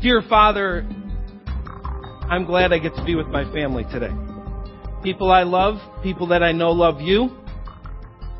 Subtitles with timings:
[0.00, 0.86] Dear Father,
[2.30, 4.12] I'm glad I get to be with my family today.
[5.02, 7.36] People I love, people that I know love you.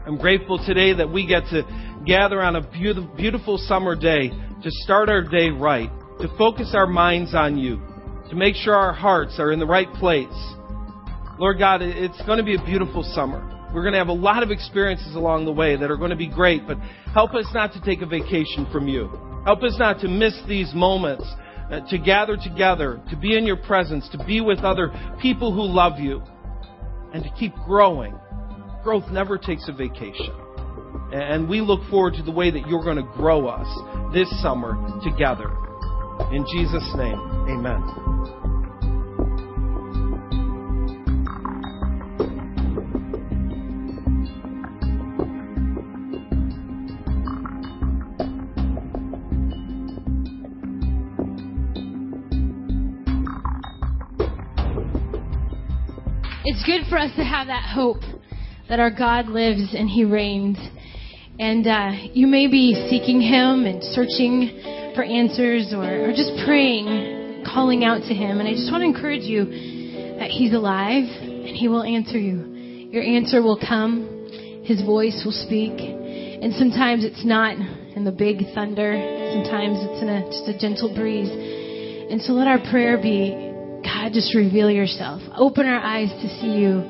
[0.07, 1.65] I'm grateful today that we get to
[2.07, 5.91] gather on a beautiful summer day to start our day right,
[6.21, 7.83] to focus our minds on you,
[8.31, 10.29] to make sure our hearts are in the right place.
[11.41, 13.43] Lord God, it's going to be a beautiful summer.
[13.75, 16.17] We're going to have a lot of experiences along the way that are going to
[16.17, 16.79] be great, but
[17.13, 19.11] help us not to take a vacation from you.
[19.45, 21.25] Help us not to miss these moments,
[21.71, 24.91] uh, to gather together, to be in your presence, to be with other
[25.21, 26.23] people who love you,
[27.13, 28.19] and to keep growing.
[28.83, 30.33] Growth never takes a vacation.
[31.13, 33.69] And we look forward to the way that you're going to grow us
[34.13, 35.51] this summer together.
[36.33, 37.19] In Jesus' name,
[37.49, 38.38] amen.
[56.49, 58.01] It's good for us to have that hope
[58.71, 60.57] that our God lives and He reigns.
[61.39, 64.57] And uh, you may be seeking Him and searching
[64.97, 68.41] for answers or, or just praying, calling out to Him.
[68.41, 69.45] And I just want to encourage you
[70.21, 72.89] that He's alive and He will answer you.
[72.89, 75.77] Your answer will come, His voice will speak.
[75.77, 78.97] And sometimes it's not in the big thunder,
[79.37, 81.29] sometimes it's in a, just a gentle breeze.
[81.29, 83.48] And so let our prayer be
[83.89, 85.23] God, just reveal yourself.
[85.35, 86.81] Open our eyes to see you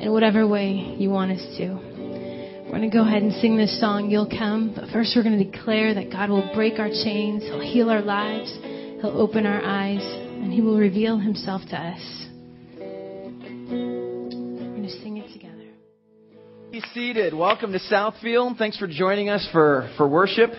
[0.00, 1.68] in whatever way you want us to.
[1.68, 4.72] We're going to go ahead and sing this song, You'll Come.
[4.74, 8.02] But first, we're going to declare that God will break our chains, He'll heal our
[8.02, 8.52] lives,
[9.00, 12.26] He'll open our eyes, and He will reveal Himself to us.
[12.76, 12.88] We're
[13.70, 15.68] going to sing it together.
[16.72, 17.34] Be seated.
[17.34, 18.58] Welcome to Southfield.
[18.58, 20.50] Thanks for joining us for, for worship.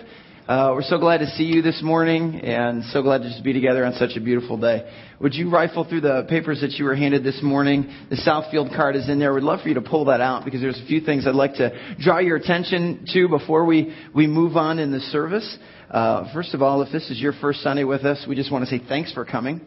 [0.46, 3.54] Uh, we're so glad to see you this morning and so glad to just be
[3.54, 4.86] together on such a beautiful day.
[5.18, 7.90] Would you rifle through the papers that you were handed this morning?
[8.10, 9.32] The Southfield card is in there.
[9.32, 11.54] We'd love for you to pull that out because there's a few things I'd like
[11.54, 15.56] to draw your attention to before we, we move on in the service.
[15.90, 18.68] Uh, first of all, if this is your first Sunday with us, we just want
[18.68, 19.62] to say thanks for coming.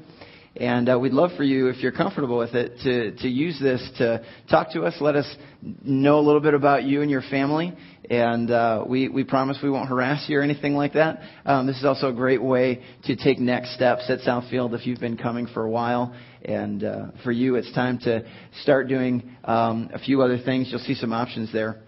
[0.60, 3.88] And uh, we'd love for you, if you're comfortable with it, to, to use this
[4.00, 5.36] to talk to us, let us
[5.84, 7.76] know a little bit about you and your family.
[8.10, 11.20] And uh, we, we promise we won't harass you or anything like that.
[11.46, 15.00] Um, this is also a great way to take next steps at Southfield if you've
[15.00, 16.16] been coming for a while.
[16.46, 18.26] And uh, for you, it's time to
[18.62, 20.70] start doing um, a few other things.
[20.72, 21.82] You'll see some options there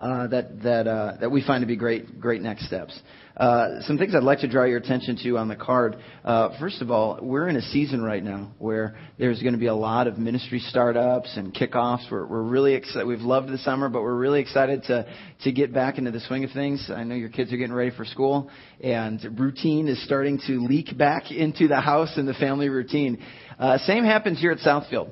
[0.00, 2.98] uh, that that uh, that we find to be great great next steps.
[3.38, 5.96] Uh, some things I'd like to draw your attention to on the card.
[6.24, 9.68] Uh, first of all, we're in a season right now where there's going to be
[9.68, 12.10] a lot of ministry startups and kickoffs.
[12.10, 13.06] We're, we're really excited.
[13.06, 15.06] We've loved the summer, but we're really excited to
[15.44, 16.90] to get back into the swing of things.
[16.92, 18.50] I know your kids are getting ready for school,
[18.82, 23.24] and routine is starting to leak back into the house and the family routine.
[23.56, 25.10] Uh, same happens here at Southfield,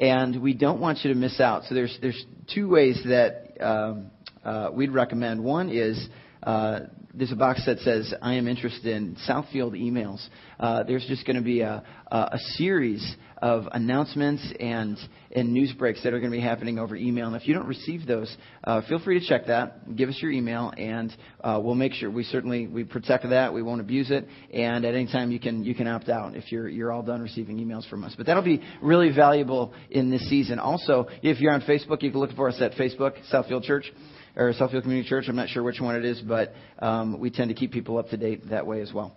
[0.00, 1.62] and we don't want you to miss out.
[1.64, 4.10] So there's there's two ways that um,
[4.48, 5.44] uh, we'd recommend.
[5.44, 6.08] One is
[6.42, 6.80] uh,
[7.12, 10.26] there's a box that says I am interested in Southfield emails.
[10.58, 14.96] Uh, there's just going to be a, a, series of announcements and
[15.32, 17.26] and news breaks that are going to be happening over email.
[17.26, 19.96] And if you don't receive those, uh, feel free to check that.
[19.96, 23.52] Give us your email, and uh, we'll make sure we certainly we protect that.
[23.52, 24.26] We won't abuse it.
[24.54, 27.20] And at any time you can you can opt out if you're you're all done
[27.20, 28.14] receiving emails from us.
[28.16, 30.58] But that'll be really valuable in this season.
[30.58, 33.92] Also, if you're on Facebook, you can look for us at Facebook Southfield Church
[34.36, 35.26] or Southfield Community Church.
[35.28, 38.08] I'm not sure which one it is, but um, we tend to keep people up
[38.10, 39.16] to date that way as well.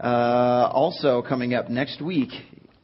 [0.00, 2.30] Uh, also, coming up next week,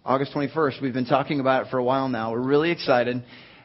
[0.04, 2.32] August 21st, we've been talking about it for a while now.
[2.32, 3.22] We're really excited.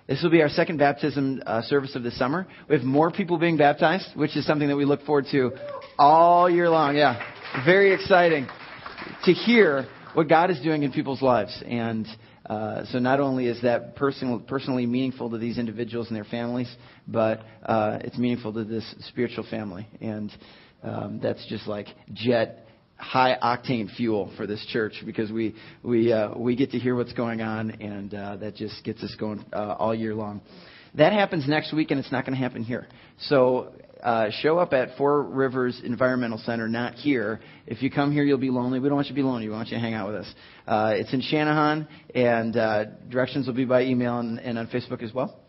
[0.08, 2.48] This will be our second baptism uh, service of the summer.
[2.68, 5.52] We have more people being baptized, which is something that we look forward to
[5.98, 6.96] all year long.
[6.96, 7.22] Yeah,
[7.66, 8.48] very exciting
[9.26, 11.64] to hear what God is doing in people's lives.
[11.66, 12.08] And
[12.46, 16.74] uh, so not only is that personal, personally meaningful to these individuals and their families,
[17.08, 19.88] but uh, it's meaningful to this spiritual family.
[20.02, 20.32] And
[20.84, 22.66] um, that's just like jet
[22.96, 27.14] high octane fuel for this church because we we uh, we get to hear what's
[27.14, 30.42] going on and uh, that just gets us going uh, all year long.
[30.96, 32.88] That happens next week and it's not going to happen here.
[33.20, 33.74] So
[34.04, 37.40] uh, show up at Four Rivers Environmental Center, not here.
[37.68, 38.80] If you come here, you'll be lonely.
[38.80, 39.48] We don't want you to be lonely.
[39.48, 40.34] We want you to hang out with us.
[40.68, 45.04] Uh, it's in Channahon, and uh, directions will be by email and, and on Facebook
[45.04, 45.40] as well.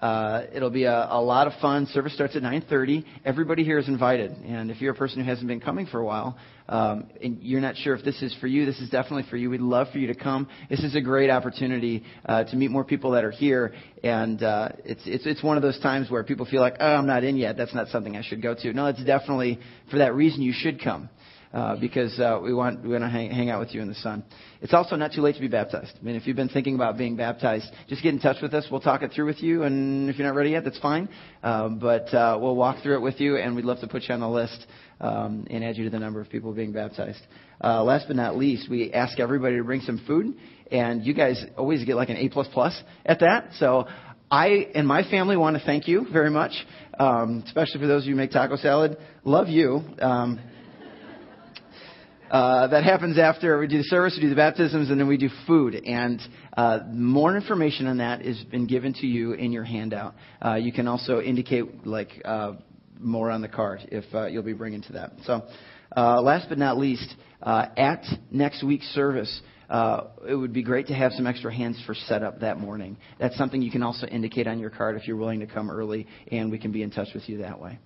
[0.00, 1.86] Uh, it'll be a, a lot of fun.
[1.86, 3.04] Service starts at 9:30.
[3.24, 6.04] Everybody here is invited, and if you're a person who hasn't been coming for a
[6.04, 6.38] while,
[6.70, 9.50] um, and you're not sure if this is for you, this is definitely for you.
[9.50, 10.48] We'd love for you to come.
[10.70, 14.70] This is a great opportunity uh, to meet more people that are here, and uh,
[14.84, 17.36] it's it's it's one of those times where people feel like, oh, I'm not in
[17.36, 17.58] yet.
[17.58, 18.72] That's not something I should go to.
[18.72, 19.58] No, it's definitely
[19.90, 21.10] for that reason you should come.
[21.52, 23.94] Uh, because uh, we want we want to hang, hang out with you in the
[23.96, 24.22] sun.
[24.60, 25.92] It's also not too late to be baptized.
[26.00, 28.66] I mean, if you've been thinking about being baptized, just get in touch with us.
[28.70, 31.08] We'll talk it through with you, and if you're not ready yet, that's fine.
[31.42, 34.14] Uh, but uh, we'll walk through it with you, and we'd love to put you
[34.14, 34.66] on the list
[35.00, 37.20] um, and add you to the number of people being baptized.
[37.62, 40.34] Uh, last but not least, we ask everybody to bring some food,
[40.70, 43.48] and you guys always get like an A plus plus at that.
[43.58, 43.88] So
[44.30, 46.52] I and my family want to thank you very much,
[46.98, 48.96] um, especially for those of you who make taco salad.
[49.24, 49.82] Love you.
[50.00, 50.38] Um,
[52.30, 55.16] uh, that happens after we do the service, we do the baptisms, and then we
[55.16, 55.74] do food.
[55.74, 56.20] And
[56.56, 60.14] uh, more information on that has been given to you in your handout.
[60.44, 62.52] Uh, you can also indicate like uh,
[62.98, 65.12] more on the card if uh, you'll be bringing to that.
[65.24, 65.42] So,
[65.96, 70.88] uh, last but not least, uh, at next week's service, uh, it would be great
[70.88, 72.96] to have some extra hands for setup that morning.
[73.18, 76.06] That's something you can also indicate on your card if you're willing to come early,
[76.30, 77.78] and we can be in touch with you that way.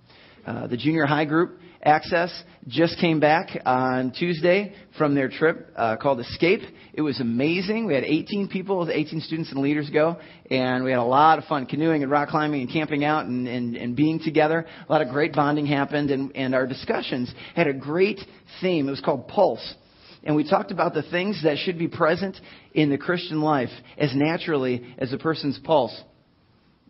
[0.45, 2.31] Uh, the junior high group access
[2.67, 6.61] just came back on Tuesday from their trip uh, called Escape.
[6.93, 7.85] It was amazing.
[7.85, 10.17] We had 18 people, 18 students and leaders go,
[10.51, 13.47] and we had a lot of fun canoeing and rock climbing and camping out and,
[13.47, 14.65] and, and being together.
[14.87, 18.19] A lot of great bonding happened, and, and our discussions had a great
[18.61, 18.87] theme.
[18.87, 19.75] It was called Pulse.
[20.23, 22.39] And we talked about the things that should be present
[22.73, 25.95] in the Christian life as naturally as a person's pulse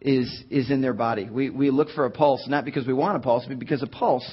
[0.02, 1.30] is, is in their body.
[1.30, 3.88] We, we look for a pulse, not because we want a pulse, but because a
[3.88, 4.30] pulse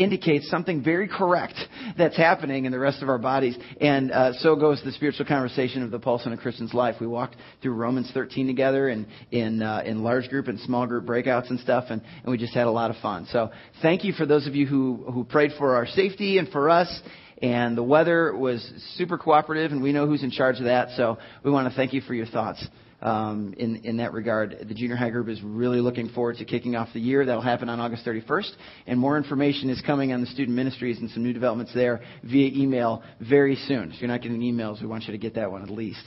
[0.00, 1.54] indicates something very correct
[1.98, 3.56] that's happening in the rest of our bodies.
[3.80, 6.96] And uh, so goes the spiritual conversation of the pulse in a Christian's life.
[7.00, 11.04] We walked through Romans 13 together and in, uh, in large group and small group
[11.04, 13.26] breakouts and stuff, and, and we just had a lot of fun.
[13.30, 13.50] So
[13.82, 17.00] thank you for those of you who, who prayed for our safety and for us.
[17.42, 18.62] And the weather was
[18.96, 20.90] super cooperative, and we know who's in charge of that.
[20.96, 22.66] So we want to thank you for your thoughts
[23.02, 24.56] um, in, in that regard.
[24.68, 27.24] The junior high group is really looking forward to kicking off the year.
[27.24, 28.50] That'll happen on August 31st.
[28.86, 32.50] And more information is coming on the student ministries and some new developments there via
[32.52, 33.92] email very soon.
[33.92, 36.02] If you're not getting emails, we want you to get that one at least.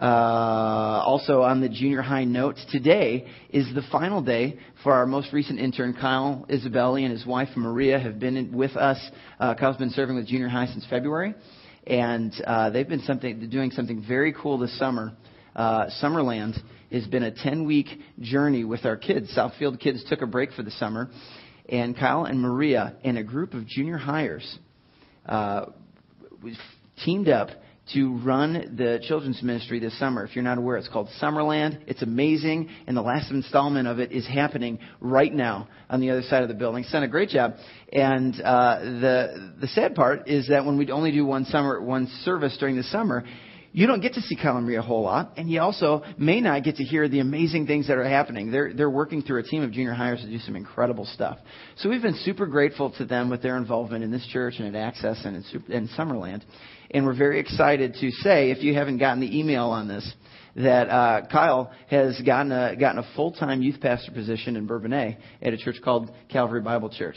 [0.00, 5.32] Uh, also on the junior high note, today is the final day for our most
[5.34, 8.98] recent intern, Kyle Isabelli, and his wife Maria have been with us.
[9.38, 11.34] Uh, Kyle's been serving with junior high since February,
[11.86, 15.12] and uh, they've been something doing something very cool this summer
[15.54, 16.58] uh, Summerland
[16.90, 17.86] has been a 10 week
[18.20, 19.32] journey with our kids.
[19.36, 21.10] Southfield kids took a break for the summer,
[21.68, 24.58] and Kyle and Maria and a group of junior hires
[25.26, 25.66] uh,
[27.04, 27.48] teamed up
[27.92, 30.24] to run the children's ministry this summer.
[30.24, 31.82] If you're not aware, it's called Summerland.
[31.88, 36.22] It's amazing, and the last installment of it is happening right now on the other
[36.22, 36.84] side of the building.
[36.84, 37.54] It's done a great job.
[37.92, 42.06] And uh, the the sad part is that when we'd only do one summer one
[42.24, 43.24] service during the summer,
[43.72, 46.40] you don't get to see Kyle and Maria a whole lot, and you also may
[46.40, 48.50] not get to hear the amazing things that are happening.
[48.50, 51.38] They're, they're working through a team of junior hires to do some incredible stuff.
[51.76, 54.78] So we've been super grateful to them with their involvement in this church and at
[54.78, 56.42] Access and in, in Summerland.
[56.90, 60.12] And we're very excited to say, if you haven't gotten the email on this,
[60.54, 65.54] that uh, Kyle has gotten a, gotten a full-time youth pastor position in Bourbonnais at
[65.54, 67.16] a church called Calvary Bible Church.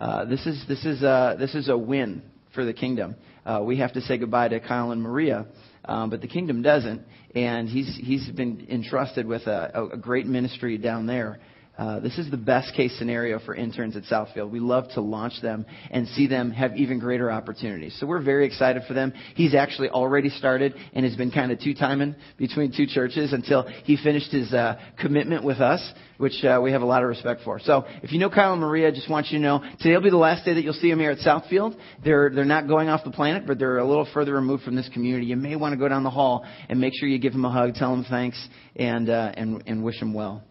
[0.00, 2.22] Uh, this is this is a, this is a win
[2.54, 3.14] for the kingdom.
[3.46, 5.46] Uh, we have to say goodbye to Kyle and Maria
[5.84, 7.02] um, but the kingdom doesn't.
[7.34, 11.40] And he's he's been entrusted with a, a great ministry down there.
[11.78, 14.50] Uh, this is the best case scenario for interns at Southfield.
[14.50, 17.96] We love to launch them and see them have even greater opportunities.
[17.98, 19.14] So we're very excited for them.
[19.34, 23.62] He's actually already started and has been kind of two timing between two churches until
[23.84, 25.80] he finished his uh, commitment with us,
[26.18, 27.58] which uh, we have a lot of respect for.
[27.58, 30.02] So if you know Kyle and Maria, I just want you to know today will
[30.02, 31.74] be the last day that you'll see them here at Southfield.
[32.04, 34.90] They're they're not going off the planet, but they're a little further removed from this
[34.90, 35.26] community.
[35.26, 37.50] You may want to go down the hall and make sure you give them a
[37.50, 40.44] hug, tell them thanks, and uh, and and wish them well.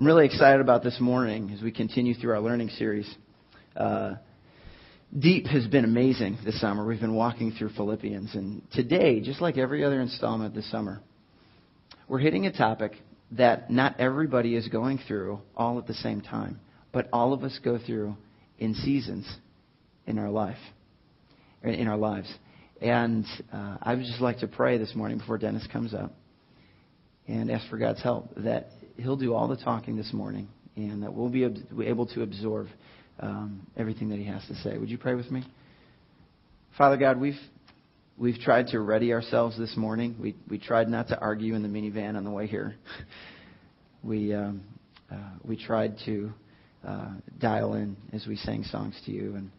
[0.00, 3.14] I'm really excited about this morning as we continue through our learning series.
[3.76, 4.14] Uh,
[5.18, 6.86] Deep has been amazing this summer.
[6.86, 8.34] We've been walking through Philippians.
[8.34, 11.02] And today, just like every other installment this summer,
[12.08, 12.92] we're hitting a topic
[13.32, 16.60] that not everybody is going through all at the same time,
[16.92, 18.16] but all of us go through
[18.58, 19.30] in seasons
[20.06, 20.56] in our life,
[21.62, 22.32] in our lives.
[22.80, 26.14] And uh, I would just like to pray this morning before Dennis comes up
[27.28, 31.12] and ask for God's help that he'll do all the talking this morning, and that
[31.12, 31.44] we'll be
[31.84, 32.68] able to absorb
[33.18, 34.76] um, everything that he has to say.
[34.78, 35.44] Would you pray with me?
[36.78, 37.38] Father God, we've
[38.16, 40.16] we've tried to ready ourselves this morning.
[40.20, 42.76] We we tried not to argue in the minivan on the way here.
[44.02, 44.62] we um,
[45.10, 46.32] uh, we tried to
[46.86, 49.50] uh, dial in as we sang songs to you, and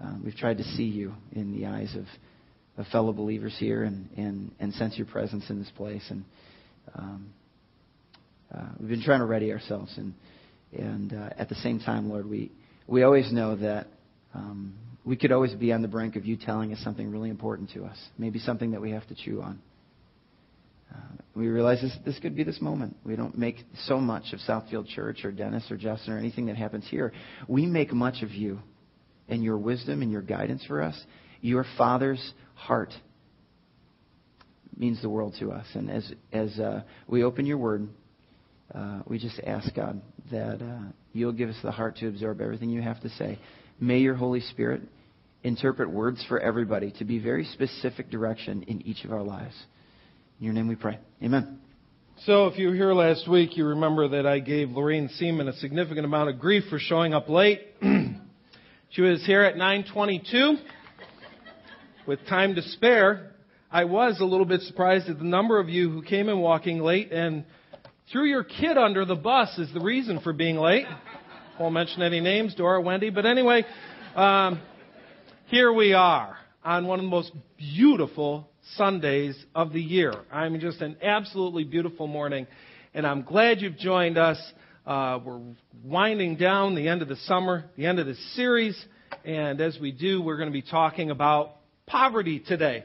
[0.00, 2.06] um, we've tried to see you in the eyes of,
[2.78, 6.24] of fellow believers here, and, and and sense your presence in this place, and
[6.94, 7.32] um,
[8.54, 10.14] uh, we've been trying to ready ourselves, and
[10.72, 12.52] and uh, at the same time, Lord, we
[12.86, 13.86] we always know that
[14.34, 17.70] um, we could always be on the brink of you telling us something really important
[17.72, 19.60] to us, maybe something that we have to chew on.
[20.94, 20.98] Uh,
[21.34, 22.96] we realize this, this could be this moment.
[23.04, 26.56] We don't make so much of Southfield Church or Dennis or Justin or anything that
[26.56, 27.12] happens here.
[27.48, 28.60] We make much of you
[29.28, 30.98] and your wisdom and your guidance for us.
[31.40, 32.92] Your Father's heart
[34.76, 35.66] means the world to us.
[35.74, 37.88] And as, as uh, we open your word,
[38.72, 42.70] uh, we just ask God that uh, you'll give us the heart to absorb everything
[42.70, 43.38] you have to say.
[43.80, 44.82] May your Holy Spirit
[45.42, 49.54] interpret words for everybody to be very specific direction in each of our lives.
[50.38, 50.98] In your name we pray.
[51.22, 51.58] Amen.
[52.26, 55.52] So, if you were here last week, you remember that I gave Lorraine Seaman a
[55.54, 57.60] significant amount of grief for showing up late.
[58.90, 60.56] she was here at 9:22
[62.06, 63.32] with time to spare.
[63.70, 66.78] I was a little bit surprised at the number of you who came in walking
[66.78, 67.44] late and
[68.12, 70.86] threw your kid under the bus is the reason for being late.
[71.58, 73.64] Won't mention any names, Dora, Wendy, but anyway,
[74.14, 74.60] um,
[75.46, 80.12] here we are on one of the most beautiful Sundays of the year.
[80.32, 82.46] I mean, just an absolutely beautiful morning,
[82.92, 84.38] and I'm glad you've joined us.
[84.86, 85.40] Uh, we're
[85.82, 88.82] winding down the end of the summer, the end of the series,
[89.24, 91.56] and as we do, we're going to be talking about
[91.86, 92.84] poverty today.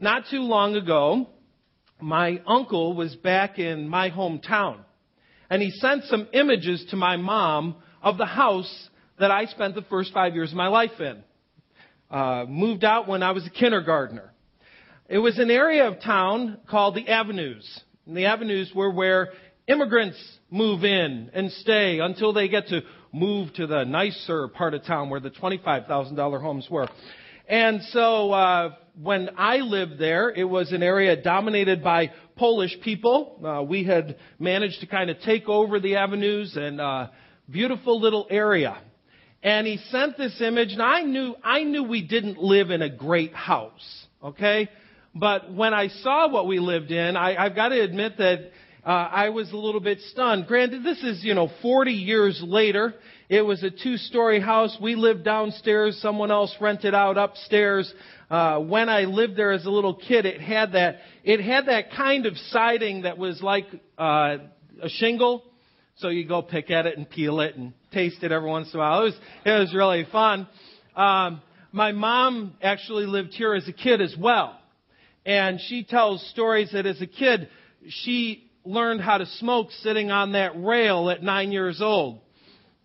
[0.00, 1.28] Not too long ago,
[2.02, 4.78] my uncle was back in my hometown,
[5.48, 9.82] and he sent some images to my mom of the house that I spent the
[9.82, 11.22] first five years of my life in.
[12.10, 14.32] Uh, moved out when I was a kindergartner.
[15.08, 17.80] It was an area of town called the Avenues.
[18.06, 19.30] And the Avenues were where
[19.66, 20.18] immigrants
[20.50, 22.82] move in and stay until they get to
[23.12, 26.88] move to the nicer part of town where the $25,000 homes were.
[27.48, 33.40] And so uh, when I lived there, it was an area dominated by Polish people.
[33.44, 37.08] Uh, we had managed to kind of take over the avenues and uh,
[37.50, 38.78] beautiful little area.
[39.42, 42.88] And he sent this image, and I knew I knew we didn't live in a
[42.88, 44.06] great house.
[44.22, 44.68] Okay,
[45.14, 48.52] but when I saw what we lived in, I, I've got to admit that
[48.84, 50.46] uh, I was a little bit stunned.
[50.46, 52.94] Granted, this is, you know, 40 years later.
[53.32, 54.76] It was a two-story house.
[54.78, 55.98] We lived downstairs.
[56.02, 57.90] Someone else rented out upstairs.
[58.30, 61.92] Uh, when I lived there as a little kid, it had that, it had that
[61.92, 63.64] kind of siding that was like,
[63.96, 64.36] uh,
[64.82, 65.44] a shingle.
[65.96, 68.78] So you go pick at it and peel it and taste it every once in
[68.78, 69.00] a while.
[69.00, 70.46] It was, it was really fun.
[70.94, 71.40] Um,
[71.72, 74.58] my mom actually lived here as a kid as well.
[75.24, 77.48] And she tells stories that as a kid,
[77.88, 82.20] she learned how to smoke sitting on that rail at nine years old.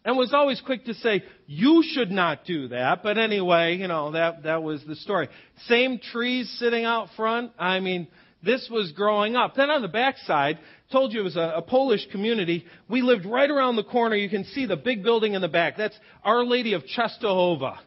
[0.08, 3.04] And was always quick to say, you should not do that.
[3.04, 5.28] But anyway, you know, that, that was the story.
[5.66, 7.52] Same trees sitting out front.
[7.60, 8.08] I mean,
[8.42, 9.56] this was growing up.
[9.56, 10.60] Then on the backside,
[10.94, 12.64] told you it was a, a, Polish community.
[12.88, 14.16] We lived right around the corner.
[14.16, 15.76] You can see the big building in the back.
[15.76, 17.78] That's Our Lady of Czestochowa,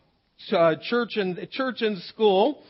[0.53, 2.63] uh, church and church and school.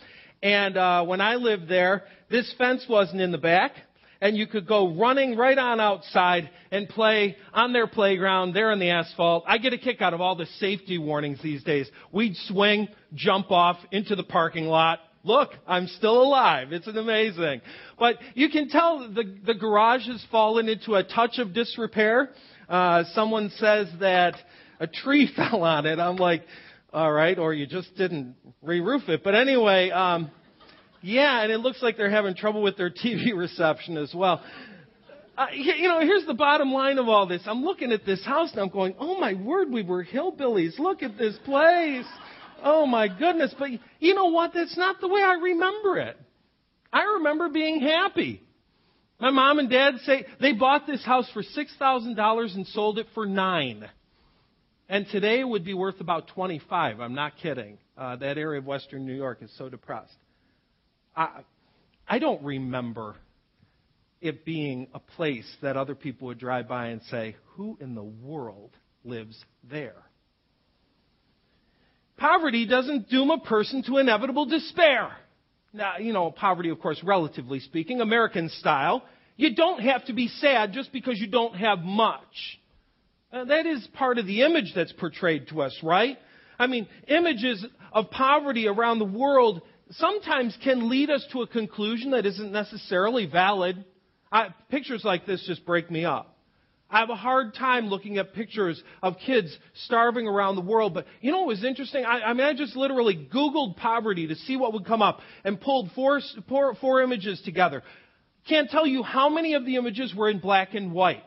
[0.44, 3.72] And uh, when I lived there, this fence wasn't in the back,
[4.20, 8.78] and you could go running right on outside and play on their playground there on
[8.78, 9.44] the asphalt.
[9.46, 11.90] I get a kick out of all the safety warnings these days.
[12.12, 15.00] We'd swing, jump off into the parking lot.
[15.22, 16.72] Look, I'm still alive.
[16.72, 17.60] It's amazing.
[17.98, 22.30] But you can tell the, the garage has fallen into a touch of disrepair.
[22.68, 24.36] Uh, someone says that
[24.78, 25.98] a tree fell on it.
[25.98, 26.44] I'm like,
[26.92, 29.22] all right, or you just didn't re-roof it.
[29.22, 30.30] But anyway, um,
[31.02, 34.42] yeah, and it looks like they're having trouble with their TV reception as well.
[35.36, 37.40] Uh, you know, here's the bottom line of all this.
[37.46, 40.78] I'm looking at this house and I'm going, oh my word, we were hillbillies.
[40.78, 42.04] Look at this place.
[42.62, 43.54] Oh my goodness.
[43.58, 44.52] But you know what?
[44.52, 46.18] That's not the way I remember it.
[46.92, 48.42] I remember being happy.
[49.18, 53.24] My mom and dad say they bought this house for $6,000 and sold it for
[53.24, 53.88] nine.
[54.90, 57.00] And today it would be worth about 25.
[57.00, 57.78] I'm not kidding.
[57.96, 60.16] Uh, that area of western New York is so depressed.
[61.20, 61.42] I,
[62.08, 63.14] I don't remember
[64.22, 68.02] it being a place that other people would drive by and say, Who in the
[68.02, 68.70] world
[69.04, 70.02] lives there?
[72.16, 75.10] Poverty doesn't doom a person to inevitable despair.
[75.72, 79.02] Now, you know, poverty, of course, relatively speaking, American style.
[79.36, 82.58] You don't have to be sad just because you don't have much.
[83.32, 86.18] Uh, that is part of the image that's portrayed to us, right?
[86.58, 92.12] I mean, images of poverty around the world sometimes can lead us to a conclusion
[92.12, 93.84] that isn't necessarily valid.
[94.30, 96.36] I, pictures like this just break me up.
[96.92, 100.92] I have a hard time looking at pictures of kids starving around the world.
[100.92, 102.04] But you know what was interesting?
[102.04, 105.60] I, I mean, I just literally Googled poverty to see what would come up and
[105.60, 107.84] pulled four, four, four images together.
[108.48, 111.22] Can't tell you how many of the images were in black and white.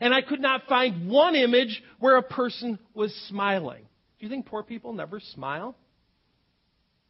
[0.00, 3.82] And I could not find one image where a person was smiling.
[4.18, 5.76] Do you think poor people never smile?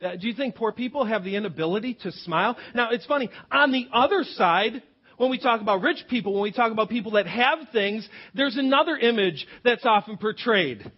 [0.04, 2.56] Uh, do you think poor people have the inability to smile?
[2.75, 3.30] Now, it's funny.
[3.50, 4.82] On the other side,
[5.16, 8.56] when we talk about rich people, when we talk about people that have things, there's
[8.56, 10.90] another image that's often portrayed.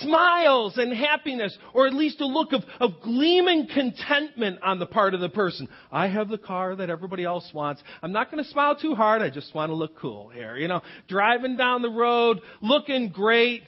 [0.00, 5.14] Smiles and happiness, or at least a look of, of gleaming contentment on the part
[5.14, 5.66] of the person.
[5.90, 7.82] I have the car that everybody else wants.
[8.02, 9.22] I'm not going to smile too hard.
[9.22, 10.56] I just want to look cool here.
[10.56, 13.62] You know, driving down the road, looking great.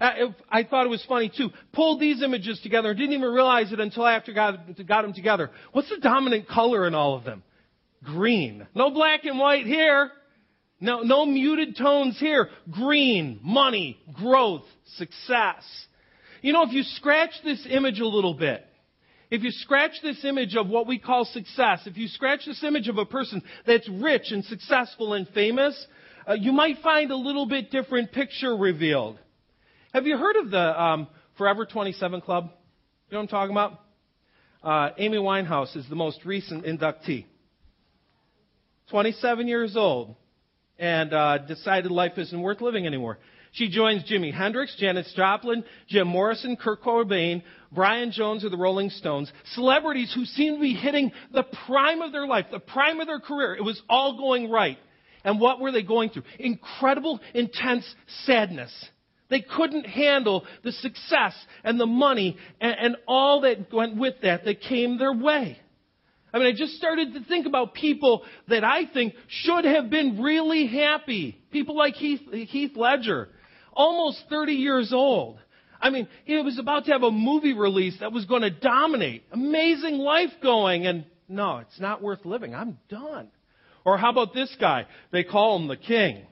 [0.00, 0.10] Uh,
[0.50, 1.50] I thought it was funny too.
[1.72, 5.50] Pulled these images together and didn't even realize it until after got, got them together.
[5.72, 7.42] What's the dominant color in all of them?
[8.04, 8.66] Green.
[8.74, 10.10] No black and white here.
[10.80, 12.50] No, no muted tones here.
[12.70, 14.64] Green, money, growth,
[14.96, 15.64] success.
[16.42, 18.64] You know, if you scratch this image a little bit,
[19.30, 22.88] if you scratch this image of what we call success, if you scratch this image
[22.88, 25.86] of a person that's rich and successful and famous,
[26.28, 29.18] uh, you might find a little bit different picture revealed.
[29.96, 31.06] Have you heard of the um,
[31.38, 32.50] Forever 27 Club?
[33.08, 33.80] You know what I'm talking about?
[34.62, 37.24] Uh, Amy Winehouse is the most recent inductee.
[38.90, 40.14] 27 years old
[40.78, 43.16] and uh, decided life isn't worth living anymore.
[43.52, 48.90] She joins Jimi Hendrix, Janis Joplin, Jim Morrison, Kurt Cobain, Brian Jones of the Rolling
[48.90, 53.06] Stones, celebrities who seem to be hitting the prime of their life, the prime of
[53.06, 53.54] their career.
[53.54, 54.76] It was all going right.
[55.24, 56.24] And what were they going through?
[56.38, 57.86] Incredible, intense
[58.26, 58.70] sadness.
[59.28, 64.44] They couldn't handle the success and the money and, and all that went with that
[64.44, 65.58] that came their way.
[66.32, 70.20] I mean, I just started to think about people that I think should have been
[70.20, 71.40] really happy.
[71.50, 73.28] People like Heath, Heath Ledger,
[73.72, 75.38] almost 30 years old.
[75.80, 79.24] I mean, he was about to have a movie release that was going to dominate.
[79.32, 82.54] Amazing life going, and no, it's not worth living.
[82.54, 83.28] I'm done.
[83.84, 84.86] Or how about this guy?
[85.12, 86.26] They call him the king.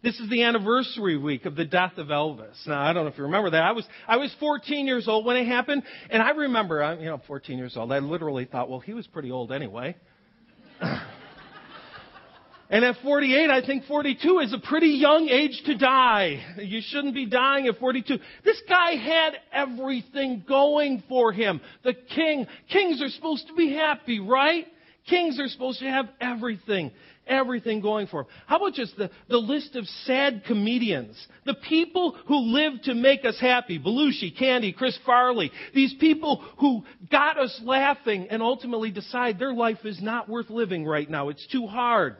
[0.00, 2.68] This is the anniversary week of the death of Elvis.
[2.68, 3.62] Now, I don't know if you remember that.
[3.62, 7.06] I was, I was 14 years old when it happened, and I remember, I'm, you
[7.06, 7.92] know, 14 years old.
[7.92, 9.96] I literally thought, well, he was pretty old anyway.
[10.80, 11.00] and
[12.84, 16.44] at 48, I think 42 is a pretty young age to die.
[16.58, 18.18] You shouldn't be dying at 42.
[18.44, 21.60] This guy had everything going for him.
[21.82, 22.46] The king.
[22.70, 24.64] Kings are supposed to be happy, right?
[25.08, 26.92] Kings are supposed to have everything
[27.28, 28.32] everything going for them.
[28.46, 31.16] How about just the, the list of sad comedians?
[31.44, 33.78] The people who live to make us happy.
[33.78, 35.50] Belushi, Candy, Chris Farley.
[35.74, 40.84] These people who got us laughing and ultimately decide their life is not worth living
[40.84, 41.28] right now.
[41.28, 42.16] It's too hard.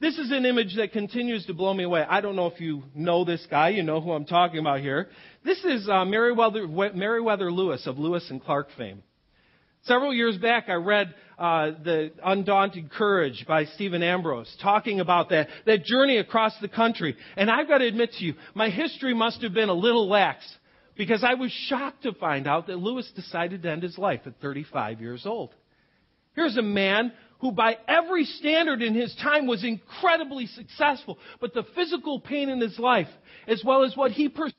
[0.00, 2.02] This is an image that continues to blow me away.
[2.08, 3.68] I don't know if you know this guy.
[3.68, 5.10] You know who I'm talking about here.
[5.44, 9.02] This is uh, Meriwether, Meriwether Lewis of Lewis and Clark fame.
[9.84, 15.48] Several years back, I read uh, The Undaunted Courage by Stephen Ambrose, talking about that,
[15.64, 17.16] that journey across the country.
[17.36, 20.44] And I've got to admit to you, my history must have been a little lax
[20.96, 24.34] because I was shocked to find out that Lewis decided to end his life at
[24.42, 25.54] 35 years old.
[26.34, 31.64] Here's a man who, by every standard in his time, was incredibly successful, but the
[31.74, 33.08] physical pain in his life,
[33.48, 34.54] as well as what he perceived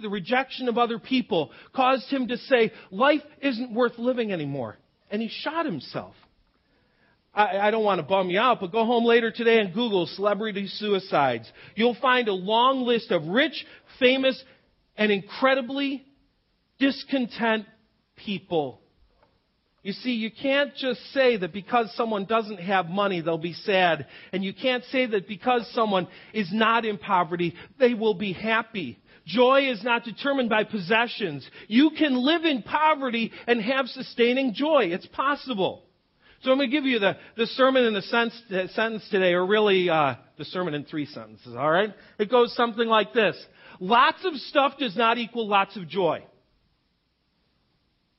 [0.00, 4.76] the rejection of other people caused him to say, life isn't worth living anymore.
[5.10, 6.14] And he shot himself.
[7.34, 10.06] I, I, don't want to bum you out, but go home later today and Google
[10.06, 11.50] celebrity suicides.
[11.74, 13.64] You'll find a long list of rich,
[13.98, 14.42] famous,
[14.96, 16.04] and incredibly
[16.78, 17.66] discontent
[18.16, 18.80] people.
[19.82, 24.06] You see, you can't just say that because someone doesn't have money, they'll be sad.
[24.32, 28.98] And you can't say that because someone is not in poverty, they will be happy.
[29.26, 31.48] Joy is not determined by possessions.
[31.66, 34.86] You can live in poverty and have sustaining joy.
[34.90, 35.84] It's possible.
[36.42, 38.34] So I'm going to give you the, the sermon in a sense,
[38.74, 41.94] sentence today, or really uh, the sermon in three sentences, all right?
[42.18, 43.42] It goes something like this.
[43.80, 46.22] Lots of stuff does not equal lots of joy.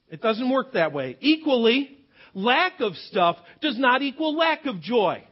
[0.09, 1.17] It doesn't work that way.
[1.21, 1.99] Equally,
[2.33, 5.23] lack of stuff does not equal lack of joy.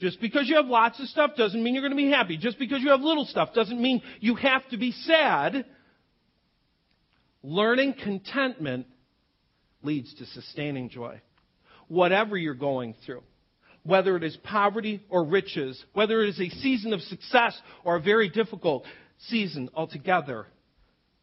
[0.00, 2.36] Just because you have lots of stuff doesn't mean you're going to be happy.
[2.36, 5.64] Just because you have little stuff doesn't mean you have to be sad.
[7.42, 8.86] Learning contentment
[9.82, 11.20] leads to sustaining joy.
[11.88, 13.22] Whatever you're going through,
[13.82, 18.00] whether it is poverty or riches, whether it is a season of success or a
[18.00, 18.84] very difficult
[19.26, 20.46] season altogether,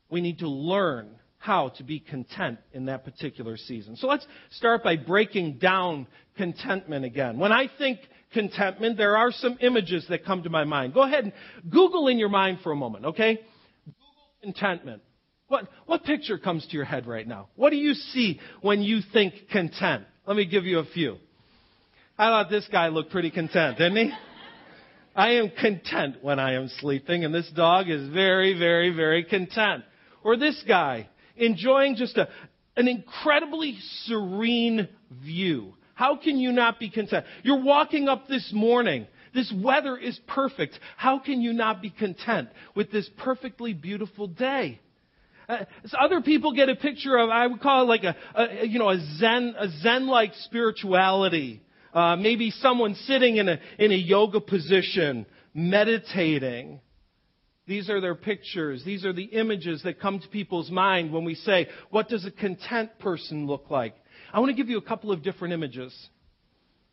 [0.10, 3.96] we need to learn how to be content in that particular season.
[3.96, 7.38] So let's start by breaking down contentment again.
[7.38, 8.00] When I think
[8.36, 10.94] contentment, there are some images that come to my mind.
[10.94, 11.34] Go ahead and
[11.68, 13.40] Google in your mind for a moment, okay?
[13.86, 13.96] Google
[14.44, 15.02] contentment.
[15.48, 17.50] What, what picture comes to your head right now?
[17.56, 20.04] What do you see when you think content?
[20.28, 21.18] Let me give you a few.
[22.18, 24.12] I thought this guy looked pretty content, didn't he?
[25.16, 29.84] I am content when I am sleeping, and this dog is very, very, very content.
[30.24, 32.28] or this guy enjoying just a,
[32.76, 34.90] an incredibly serene
[35.24, 35.74] view.
[35.96, 37.26] How can you not be content?
[37.42, 39.08] You're walking up this morning.
[39.34, 40.80] This weather is perfect.
[40.98, 44.80] How can you not be content with this perfectly beautiful day?
[45.48, 48.66] Uh, so other people get a picture of, I would call it like a, a
[48.66, 51.62] you know, a Zen, a Zen-like spirituality.
[51.94, 56.82] Uh, maybe someone sitting in a, in a yoga position, meditating.
[57.68, 58.84] These are their pictures.
[58.84, 62.32] These are the images that come to people's mind when we say, what does a
[62.32, 63.96] content person look like?
[64.36, 65.96] I want to give you a couple of different images.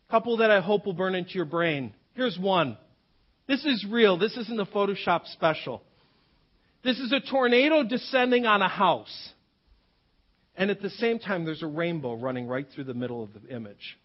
[0.08, 1.92] A couple that I hope will burn into your brain.
[2.14, 2.78] Here's one.
[3.48, 4.16] This is real.
[4.16, 5.82] This isn't a Photoshop special.
[6.84, 9.32] This is a tornado descending on a house.
[10.54, 13.52] And at the same time, there's a rainbow running right through the middle of the
[13.52, 13.98] image.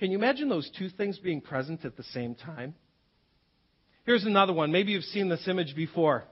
[0.00, 2.74] Can you imagine those two things being present at the same time?
[4.04, 4.72] Here's another one.
[4.72, 6.24] Maybe you've seen this image before.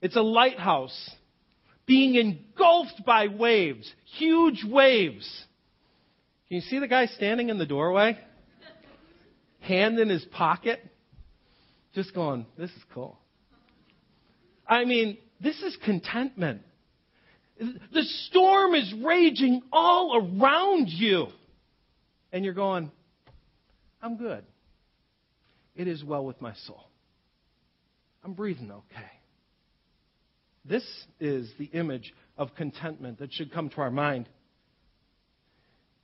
[0.00, 1.10] It's a lighthouse
[1.90, 5.28] being engulfed by waves, huge waves.
[6.46, 8.16] Can you see the guy standing in the doorway?
[9.58, 10.78] Hand in his pocket?
[11.92, 13.18] Just going, this is cool.
[14.68, 16.62] I mean, this is contentment.
[17.58, 21.26] The storm is raging all around you.
[22.32, 22.92] And you're going,
[24.00, 24.44] I'm good.
[25.74, 26.84] It is well with my soul.
[28.22, 29.10] I'm breathing okay.
[30.70, 30.86] This
[31.18, 34.28] is the image of contentment that should come to our mind.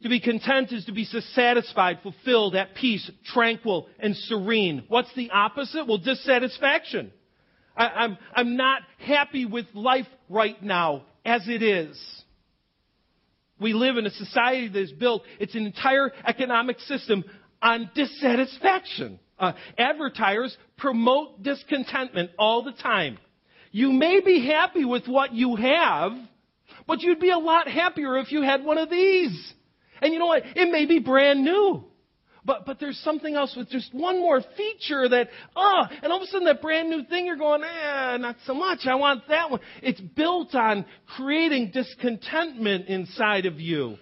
[0.02, 4.82] To be content is to be satisfied, fulfilled, at peace, tranquil, and serene.
[4.88, 5.86] What's the opposite?
[5.86, 7.12] Well, dissatisfaction.
[7.76, 11.96] I, I'm, I'm not happy with life right now as it is.
[13.60, 17.22] We live in a society that is built, its an entire economic system
[17.62, 19.20] on dissatisfaction.
[19.38, 23.18] Uh, advertisers promote discontentment all the time.
[23.76, 26.12] You may be happy with what you have,
[26.86, 29.52] but you'd be a lot happier if you had one of these.
[30.00, 30.44] And you know what?
[30.46, 31.84] It may be brand new.
[32.42, 36.16] But, but there's something else with just one more feature that, ah, oh, and all
[36.16, 38.86] of a sudden that brand new thing you're going, eh, not so much.
[38.86, 39.60] I want that one.
[39.82, 43.98] It's built on creating discontentment inside of you.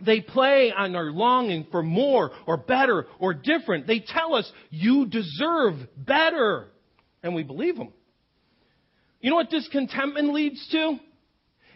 [0.00, 3.88] They play on our longing for more or better or different.
[3.88, 6.68] They tell us you deserve better.
[7.24, 7.92] And we believe them.
[9.20, 10.98] You know what discontentment leads to?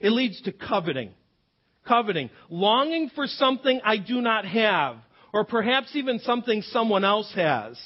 [0.00, 1.11] It leads to coveting.
[1.87, 2.30] Coveting.
[2.48, 4.96] Longing for something I do not have
[5.33, 7.76] or perhaps even something someone else has.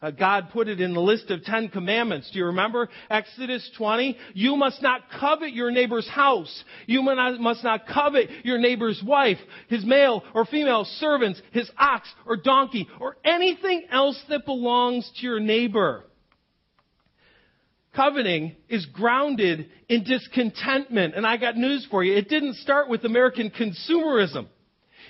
[0.00, 2.30] Uh, God put it in the list of Ten Commandments.
[2.30, 4.16] Do you remember Exodus 20?
[4.34, 6.64] You must not covet your neighbor's house.
[6.86, 9.38] You must not covet your neighbor's wife,
[9.68, 15.26] his male or female servants, his ox or donkey, or anything else that belongs to
[15.26, 16.04] your neighbor.
[17.94, 21.14] Coveting is grounded in discontentment.
[21.14, 22.16] And I got news for you.
[22.16, 24.48] It didn't start with American consumerism.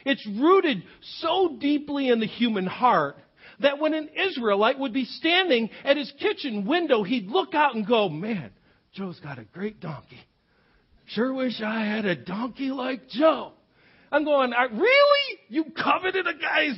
[0.05, 0.83] It's rooted
[1.21, 3.17] so deeply in the human heart
[3.61, 7.87] that when an Israelite would be standing at his kitchen window, he'd look out and
[7.87, 8.51] go, Man,
[8.93, 10.21] Joe's got a great donkey.
[11.07, 13.53] Sure wish I had a donkey like Joe.
[14.13, 15.39] I'm going, Really?
[15.49, 16.77] You coveted a guy's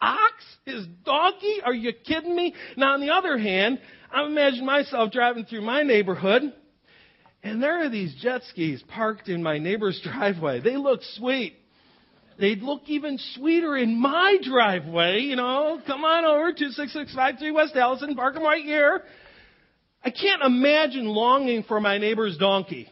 [0.00, 0.44] ox?
[0.64, 1.58] His donkey?
[1.64, 2.54] Are you kidding me?
[2.76, 6.42] Now, on the other hand, I imagine myself driving through my neighborhood,
[7.42, 10.60] and there are these jet skis parked in my neighbor's driveway.
[10.60, 11.56] They look sweet.
[12.38, 15.20] They'd look even sweeter in my driveway.
[15.20, 19.02] You know, come on over, 26653 West Allison, park them right here.
[20.02, 22.88] I can't imagine longing for my neighbor's donkey.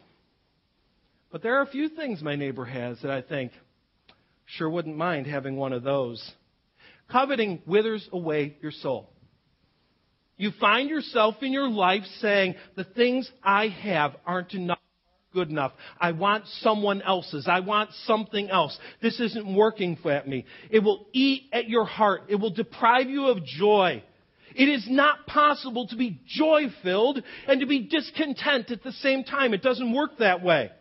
[1.31, 3.51] But there are a few things my neighbor has that I think
[4.45, 6.31] sure wouldn't mind having one of those.
[7.11, 9.09] Coveting withers away your soul.
[10.37, 14.79] You find yourself in your life saying, the things I have aren't enough
[15.33, 15.73] good enough.
[15.99, 17.47] I want someone else's.
[17.47, 18.77] I want something else.
[19.01, 20.45] This isn't working for me.
[20.69, 22.23] It will eat at your heart.
[22.29, 24.03] It will deprive you of joy.
[24.55, 29.23] It is not possible to be joy filled and to be discontent at the same
[29.23, 29.53] time.
[29.53, 30.71] It doesn't work that way.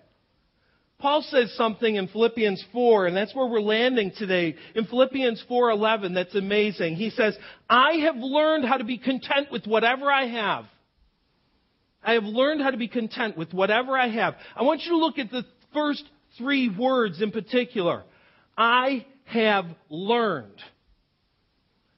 [0.99, 4.57] Paul says something in Philippians 4, and that's where we're landing today.
[4.75, 6.97] In Philippians 4:11, that's amazing.
[6.97, 7.39] He says,
[7.71, 10.67] "I have learned how to be content with whatever I have."
[12.03, 14.37] I have learned how to be content with whatever I have.
[14.57, 16.05] I want you to look at the first
[16.37, 18.05] three words in particular.
[18.57, 20.61] I have learned.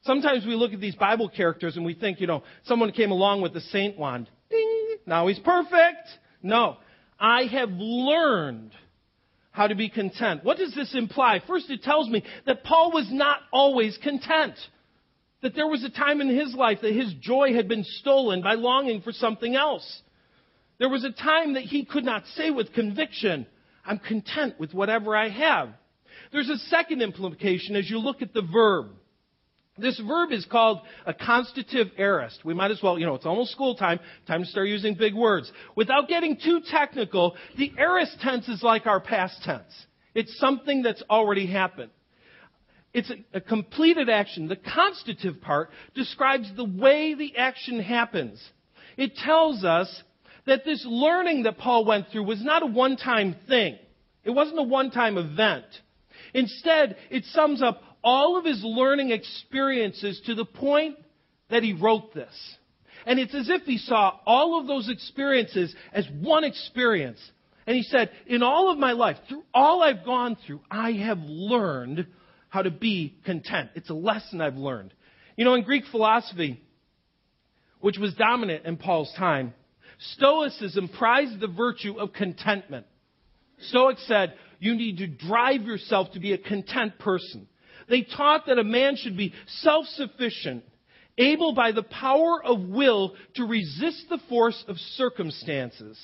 [0.03, 3.43] Sometimes we look at these Bible characters and we think, you know, someone came along
[3.43, 4.29] with the saint wand.
[4.51, 4.97] Ding!
[5.07, 6.09] Now he's perfect.
[6.43, 6.79] No.
[7.19, 8.73] I have learned
[9.51, 10.45] how to be content.
[10.45, 11.41] What does this imply?
[11.47, 14.55] First, it tells me that Paul was not always content.
[15.43, 18.55] That there was a time in his life that his joy had been stolen by
[18.55, 20.03] longing for something else.
[20.79, 23.47] There was a time that he could not say with conviction,
[23.85, 25.71] I'm content with whatever I have.
[26.33, 28.91] There's a second implication as you look at the verb.
[29.79, 32.45] This verb is called a constitutive aorist.
[32.45, 35.15] We might as well, you know, it's almost school time, time to start using big
[35.15, 35.51] words.
[35.75, 39.73] Without getting too technical, the aorist tense is like our past tense.
[40.15, 41.91] It's something that's already happened.
[42.93, 44.49] It's a, a completed action.
[44.49, 48.43] The constitutive part describes the way the action happens.
[48.97, 50.03] It tells us
[50.47, 53.79] that this learning that Paul went through was not a one-time thing.
[54.25, 55.65] It wasn't a one-time event.
[56.35, 60.97] Instead, it sums up all of his learning experiences to the point
[61.51, 62.57] that he wrote this.
[63.07, 67.19] And it's as if he saw all of those experiences as one experience.
[67.67, 71.19] And he said, in all of my life, through all I've gone through, I have
[71.21, 72.07] learned
[72.49, 73.71] how to be content.
[73.75, 74.93] It's a lesson I've learned.
[75.37, 76.61] You know, in Greek philosophy,
[77.81, 79.55] which was dominant in Paul's time,
[80.15, 82.87] Stoicism prized the virtue of contentment.
[83.69, 87.47] Stoics said, you need to drive yourself to be a content person.
[87.91, 90.65] They taught that a man should be self-sufficient,
[91.19, 95.99] able by the power of will to resist the force of circumstances.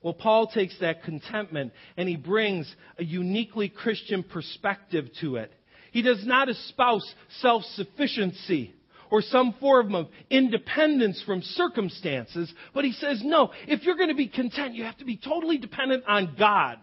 [0.00, 5.52] Well, Paul takes that contentment and he brings a uniquely Christian perspective to it.
[5.92, 8.74] He does not espouse self-sufficiency
[9.10, 14.14] or some form of independence from circumstances, but he says, no, if you're going to
[14.14, 16.78] be content, you have to be totally dependent on God.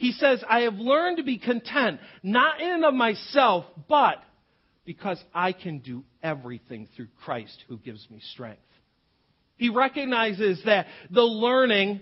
[0.00, 4.16] He says, I have learned to be content, not in and of myself, but
[4.86, 8.62] because I can do everything through Christ who gives me strength.
[9.58, 12.00] He recognizes that the learning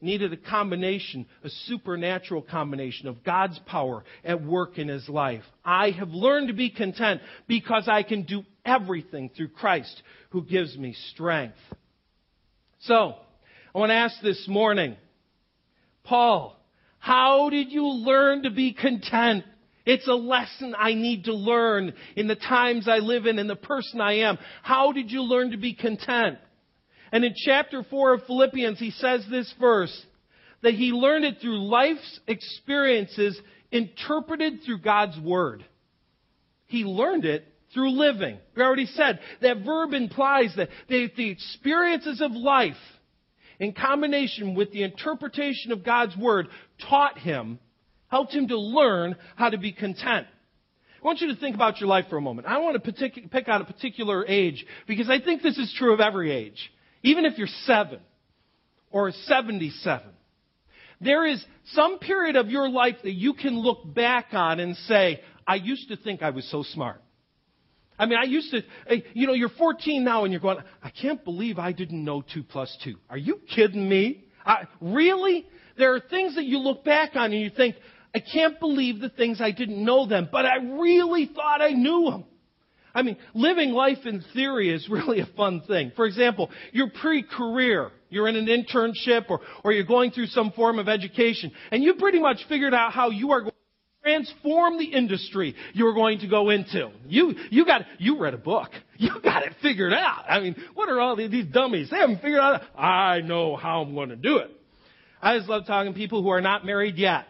[0.00, 5.42] needed a combination, a supernatural combination of God's power at work in his life.
[5.64, 10.78] I have learned to be content because I can do everything through Christ who gives
[10.78, 11.58] me strength.
[12.82, 13.16] So,
[13.74, 14.96] I want to ask this morning,
[16.04, 16.58] Paul,
[16.98, 19.44] how did you learn to be content?
[19.84, 23.56] It's a lesson I need to learn in the times I live in and the
[23.56, 24.38] person I am.
[24.62, 26.38] How did you learn to be content?
[27.10, 30.06] And in chapter 4 of Philippians, he says this verse
[30.62, 33.38] that he learned it through life's experiences
[33.72, 35.64] interpreted through God's Word.
[36.66, 38.38] He learned it through living.
[38.56, 42.76] We already said that verb implies that the experiences of life
[43.62, 46.48] in combination with the interpretation of God's Word,
[46.90, 47.60] taught him,
[48.08, 50.26] helped him to learn how to be content.
[51.00, 52.48] I want you to think about your life for a moment.
[52.48, 55.94] I want to partic- pick out a particular age because I think this is true
[55.94, 56.72] of every age.
[57.04, 58.00] Even if you're seven
[58.90, 60.06] or 77,
[61.00, 65.20] there is some period of your life that you can look back on and say,
[65.46, 67.00] I used to think I was so smart.
[68.02, 68.62] I mean, I used to,
[69.14, 72.42] you know, you're 14 now and you're going, I can't believe I didn't know 2
[72.42, 72.96] plus 2.
[73.08, 74.24] Are you kidding me?
[74.44, 75.46] I, really?
[75.78, 77.76] There are things that you look back on and you think,
[78.12, 82.10] I can't believe the things I didn't know them, but I really thought I knew
[82.10, 82.24] them.
[82.92, 85.92] I mean, living life in theory is really a fun thing.
[85.94, 87.92] For example, you're pre-career.
[88.10, 91.94] You're in an internship or, or you're going through some form of education and you
[91.94, 93.51] pretty much figured out how you are
[94.02, 96.90] transform the industry you're going to go into.
[97.06, 98.70] You, you got, you read a book.
[99.02, 100.26] You got it figured out.
[100.28, 101.90] I mean, what are all these, dummies?
[101.90, 102.62] They haven't figured out.
[102.78, 104.48] I know how I'm going to do it.
[105.20, 107.26] I just love talking to people who are not married yet.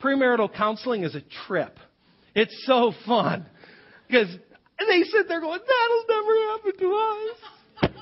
[0.00, 1.76] Premarital counseling is a trip.
[2.36, 3.46] It's so fun.
[4.06, 4.28] Because
[4.78, 7.96] they sit there going, that'll never happen to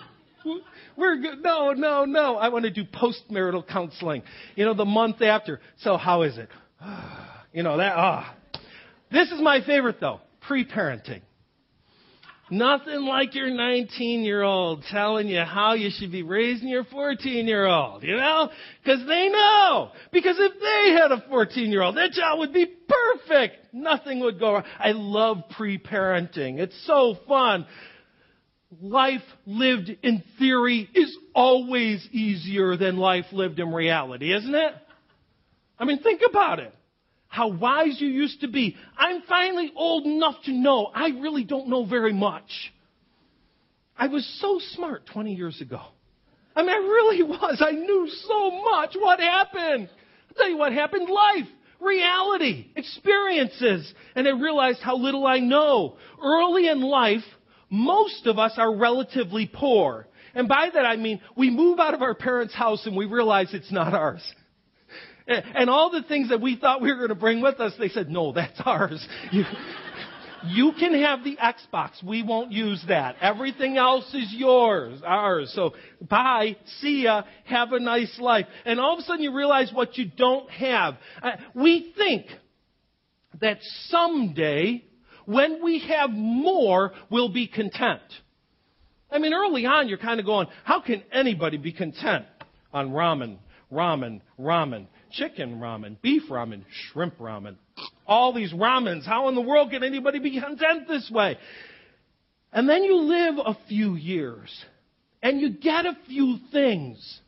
[0.50, 0.62] us.
[0.98, 1.42] We're good.
[1.42, 2.36] No, no, no.
[2.36, 4.24] I want to do postmarital counseling.
[4.56, 5.60] You know, the month after.
[5.78, 6.50] So how is it?
[7.56, 8.36] You know, that, ah.
[9.10, 10.20] This is my favorite though.
[10.42, 11.22] Pre-parenting.
[12.50, 17.46] Nothing like your 19 year old telling you how you should be raising your 14
[17.48, 18.50] year old, you know?
[18.84, 19.90] Cause they know.
[20.12, 23.72] Because if they had a 14 year old, their child would be perfect.
[23.72, 24.64] Nothing would go wrong.
[24.78, 26.58] I love pre-parenting.
[26.58, 27.66] It's so fun.
[28.82, 34.74] Life lived in theory is always easier than life lived in reality, isn't it?
[35.78, 36.74] I mean, think about it
[37.36, 38.74] how wise you used to be.
[38.96, 42.72] I'm finally old enough to know I really don't know very much.
[43.94, 45.82] I was so smart 20 years ago.
[46.54, 47.62] I mean, I really was.
[47.64, 48.96] I knew so much.
[48.98, 49.90] What happened?
[50.30, 51.10] I'll tell you what happened.
[51.10, 53.92] Life, reality, experiences.
[54.14, 55.98] And I realized how little I know.
[56.22, 57.24] Early in life,
[57.68, 60.08] most of us are relatively poor.
[60.34, 63.52] And by that I mean we move out of our parents' house and we realize
[63.52, 64.22] it's not ours.
[65.26, 67.88] And all the things that we thought we were going to bring with us, they
[67.88, 69.06] said, no, that's ours.
[69.32, 69.44] You,
[70.48, 72.02] You can have the Xbox.
[72.04, 73.16] We won't use that.
[73.20, 75.50] Everything else is yours, ours.
[75.54, 78.46] So bye, see ya, have a nice life.
[78.64, 80.96] And all of a sudden you realize what you don't have.
[81.22, 82.26] Uh, we think
[83.40, 83.58] that
[83.88, 84.84] someday,
[85.24, 88.02] when we have more, we'll be content.
[89.10, 92.26] I mean, early on, you're kind of going, how can anybody be content
[92.72, 93.38] on ramen,
[93.72, 94.86] ramen, ramen,
[95.18, 97.56] chicken ramen, beef ramen, shrimp ramen?
[98.06, 99.04] All these ramens.
[99.04, 101.38] How in the world can anybody be content this way?
[102.52, 104.64] And then you live a few years
[105.22, 107.20] and you get a few things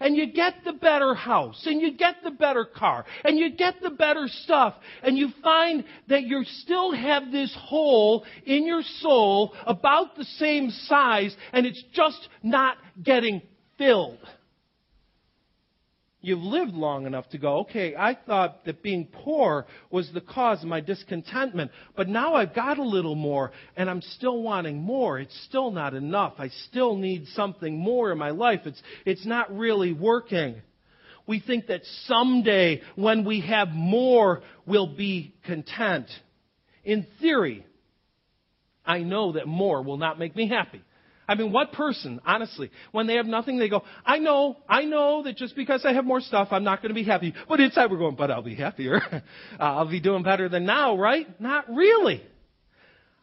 [0.00, 3.80] and you get the better house, and you get the better car, and you get
[3.80, 9.54] the better stuff, and you find that you still have this hole in your soul
[9.66, 13.40] about the same size, and it's just not getting
[13.78, 14.18] filled.
[16.24, 20.62] You've lived long enough to go, okay, I thought that being poor was the cause
[20.62, 25.18] of my discontentment, but now I've got a little more and I'm still wanting more.
[25.18, 26.32] It's still not enough.
[26.38, 28.60] I still need something more in my life.
[28.64, 30.62] It's, it's not really working.
[31.26, 36.08] We think that someday when we have more, we'll be content.
[36.84, 37.66] In theory,
[38.86, 40.82] I know that more will not make me happy.
[41.26, 45.22] I mean, what person, honestly, when they have nothing, they go, I know, I know
[45.22, 47.32] that just because I have more stuff, I'm not going to be happy.
[47.48, 49.00] But inside we're going, but I'll be happier.
[49.12, 49.20] uh,
[49.58, 51.40] I'll be doing better than now, right?
[51.40, 52.22] Not really.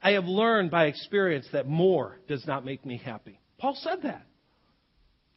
[0.02, 3.40] I have learned by experience that more does not make me happy.
[3.60, 4.26] Paul said that.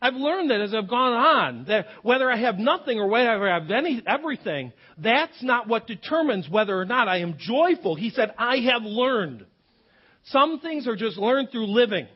[0.01, 3.59] I've learned that as I've gone on, that whether I have nothing or whether I
[3.59, 7.95] have any, everything, that's not what determines whether or not I am joyful.
[7.95, 9.47] He said, I have learned.
[10.25, 12.07] Some things are just learned through living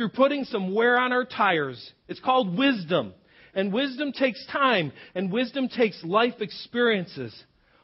[0.00, 1.92] through putting some wear on our tires.
[2.08, 3.12] It's called wisdom.
[3.52, 7.34] And wisdom takes time, and wisdom takes life experiences.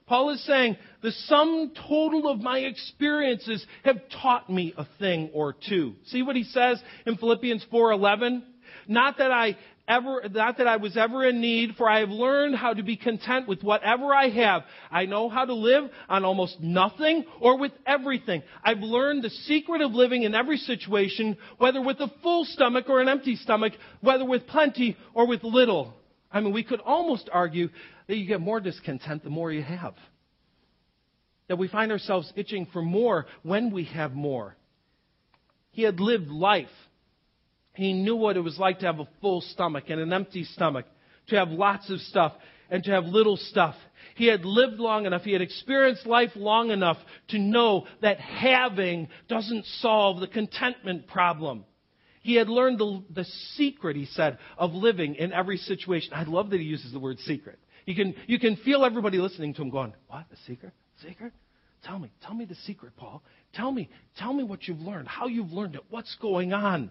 [0.06, 5.54] Paul is saying, the sum total of my experiences have taught me a thing or
[5.68, 5.92] two.
[6.06, 8.42] See what he says in Philippians 4:11?
[8.88, 12.56] Not that I ever, not that I was ever in need, for I have learned
[12.56, 14.62] how to be content with whatever I have.
[14.90, 18.42] I know how to live on almost nothing or with everything.
[18.64, 23.00] I've learned the secret of living in every situation, whether with a full stomach or
[23.00, 25.94] an empty stomach, whether with plenty or with little.
[26.30, 27.68] I mean, we could almost argue
[28.08, 29.94] that you get more discontent the more you have.
[31.48, 34.56] That we find ourselves itching for more when we have more.
[35.70, 36.68] He had lived life
[37.76, 40.86] he knew what it was like to have a full stomach and an empty stomach,
[41.28, 42.32] to have lots of stuff
[42.70, 43.74] and to have little stuff.
[44.14, 46.96] He had lived long enough, he had experienced life long enough
[47.28, 51.64] to know that having doesn't solve the contentment problem.
[52.22, 56.12] He had learned the, the secret, he said, of living in every situation.
[56.12, 57.58] I love that he uses the word secret.
[57.84, 60.24] You can, you can feel everybody listening to him going, What?
[60.30, 60.72] The secret?
[61.06, 61.32] Secret?
[61.84, 62.10] Tell me.
[62.22, 63.22] Tell me the secret, Paul.
[63.54, 63.88] Tell me.
[64.16, 66.90] Tell me what you've learned, how you've learned it, what's going on.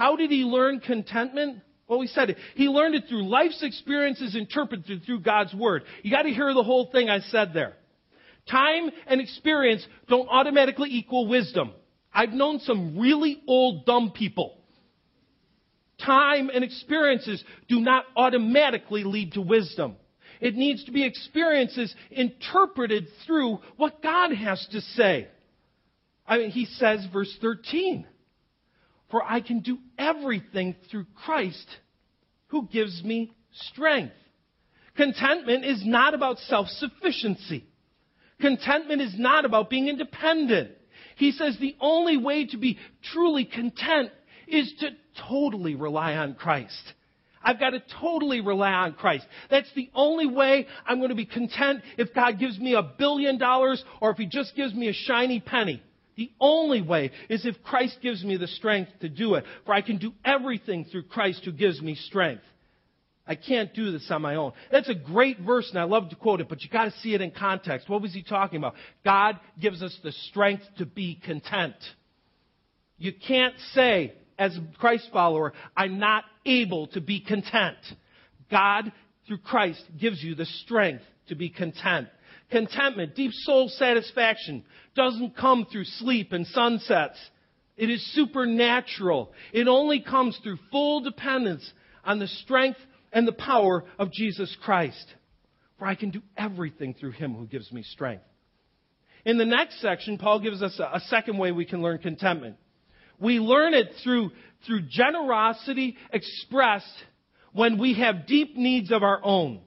[0.00, 1.58] How did he learn contentment?
[1.86, 2.38] Well, we said it.
[2.54, 5.82] He learned it through life's experiences interpreted through God's Word.
[6.02, 7.76] You got to hear the whole thing I said there.
[8.50, 11.72] Time and experience don't automatically equal wisdom.
[12.14, 14.56] I've known some really old dumb people.
[15.98, 19.96] Time and experiences do not automatically lead to wisdom.
[20.40, 25.28] It needs to be experiences interpreted through what God has to say.
[26.26, 28.06] I mean, he says, verse 13,
[29.10, 31.66] for I can do everything through Christ
[32.48, 33.32] who gives me
[33.72, 34.14] strength.
[34.96, 37.64] Contentment is not about self sufficiency.
[38.40, 40.72] Contentment is not about being independent.
[41.16, 42.78] He says the only way to be
[43.12, 44.10] truly content
[44.48, 44.90] is to
[45.28, 46.94] totally rely on Christ.
[47.42, 49.26] I've got to totally rely on Christ.
[49.50, 53.38] That's the only way I'm going to be content if God gives me a billion
[53.38, 55.82] dollars or if He just gives me a shiny penny.
[56.20, 59.44] The only way is if Christ gives me the strength to do it.
[59.64, 62.42] For I can do everything through Christ who gives me strength.
[63.26, 64.52] I can't do this on my own.
[64.70, 67.14] That's a great verse, and I love to quote it, but you got to see
[67.14, 67.88] it in context.
[67.88, 68.74] What was he talking about?
[69.02, 71.76] God gives us the strength to be content.
[72.98, 77.78] You can't say, as a Christ follower, I'm not able to be content.
[78.50, 78.92] God,
[79.26, 82.08] through Christ, gives you the strength to be content.
[82.50, 84.64] Contentment, deep soul satisfaction
[84.96, 87.18] doesn't come through sleep and sunsets.
[87.76, 89.32] It is supernatural.
[89.52, 91.70] It only comes through full dependence
[92.04, 92.78] on the strength
[93.12, 95.14] and the power of Jesus Christ.
[95.78, 98.24] For I can do everything through him who gives me strength.
[99.24, 102.56] In the next section, Paul gives us a, a second way we can learn contentment.
[103.18, 104.30] We learn it through,
[104.66, 106.86] through generosity expressed
[107.52, 109.60] when we have deep needs of our own.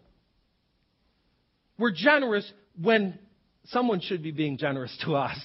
[1.78, 3.18] We're generous when
[3.66, 5.38] someone should be being generous to us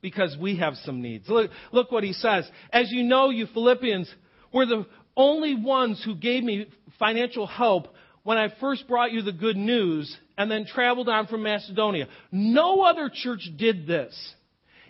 [0.00, 1.28] because we have some needs.
[1.28, 2.48] Look, look what he says.
[2.72, 4.12] As you know, you Philippians
[4.52, 4.86] were the
[5.16, 6.66] only ones who gave me
[6.98, 7.88] financial help
[8.22, 12.08] when I first brought you the good news and then traveled on from Macedonia.
[12.30, 14.14] No other church did this.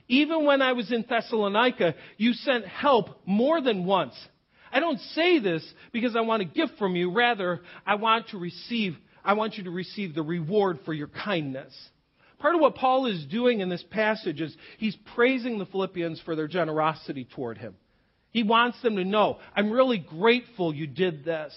[0.09, 4.15] Even when I was in Thessalonica, you sent help more than once.
[4.73, 7.13] I don't say this because I want a gift from you.
[7.13, 8.97] Rather, I want to receive,
[9.27, 11.75] I want you to receive the reward for your kindness.
[12.39, 16.37] Part of what Paul is doing in this passage is he's praising the Philippians for
[16.37, 17.75] their generosity toward him.
[18.31, 21.53] He wants them to know, I'm really grateful you did this.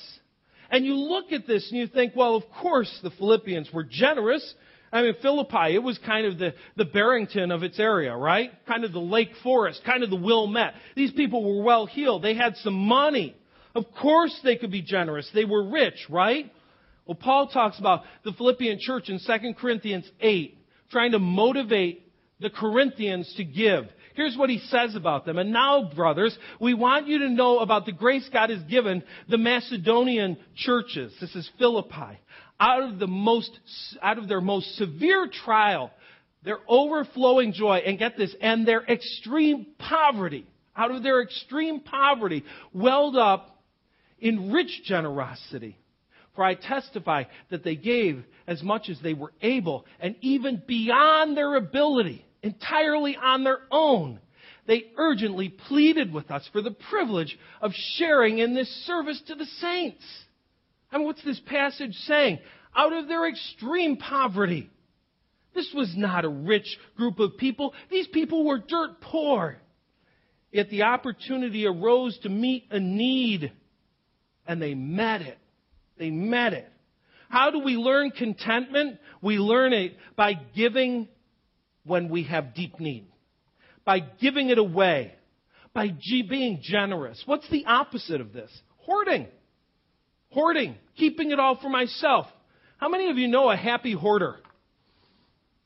[0.71, 4.53] And you look at this and you think, well, of course the Philippians were generous.
[4.91, 8.51] I mean, Philippi, it was kind of the, the Barrington of its area, right?
[8.65, 10.73] Kind of the Lake Forest, kind of the Wilmette.
[10.95, 12.23] These people were well heeled.
[12.23, 13.35] They had some money.
[13.75, 15.29] Of course they could be generous.
[15.35, 16.51] They were rich, right?
[17.09, 20.55] Well, Paul talks about the Philippian church in 2 Corinthians 8,
[20.91, 22.07] trying to motivate
[22.39, 23.85] the Corinthians to give.
[24.13, 25.39] Here's what he says about them.
[25.39, 29.39] And now, brothers, we want you to know about the grace God has given the
[29.39, 31.11] Macedonian churches.
[31.19, 32.19] This is Philippi.
[32.59, 33.59] Out of the most,
[34.03, 35.89] out of their most severe trial,
[36.43, 40.45] their overflowing joy, and get this, and their extreme poverty,
[40.77, 43.63] out of their extreme poverty, welled up
[44.19, 45.75] in rich generosity.
[46.39, 51.35] For I testify that they gave as much as they were able, and even beyond
[51.35, 54.21] their ability entirely on their own.
[54.65, 59.47] They urgently pleaded with us for the privilege of sharing in this service to the
[59.59, 60.01] saints.
[60.93, 62.39] Mean, what's this passage saying?
[62.73, 64.69] Out of their extreme poverty.
[65.53, 67.73] This was not a rich group of people.
[67.91, 69.57] These people were dirt poor.
[70.53, 73.51] Yet the opportunity arose to meet a need,
[74.47, 75.37] and they met it.
[75.99, 76.67] They met it.
[77.29, 78.97] How do we learn contentment?
[79.21, 81.07] We learn it by giving
[81.83, 83.05] when we have deep need,
[83.85, 85.13] by giving it away,
[85.73, 87.21] by being generous.
[87.25, 88.49] What's the opposite of this?
[88.77, 89.27] Hoarding.
[90.31, 92.27] Hoarding, keeping it all for myself.
[92.77, 94.37] How many of you know a happy hoarder?